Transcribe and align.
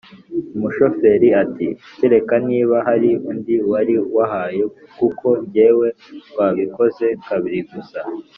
umushoferi, 0.55 1.27
ati 1.43 1.67
"kereka 1.97 2.35
niba 2.47 2.75
hari 2.87 3.09
undi 3.29 3.55
wari 3.71 3.95
wahaye 4.15 4.63
kuko 4.97 5.27
jyewe 5.51 5.87
twabikoze 6.29 7.05
kabiri 7.27 7.59
gusa!" 7.71 7.99